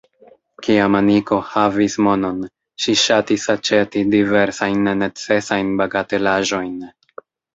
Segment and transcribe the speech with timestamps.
[0.67, 2.39] Kiam Aniko havis monon
[2.85, 6.73] ŝi ŝatis aĉeti diversajn nenecesajn bagatelaĵojn.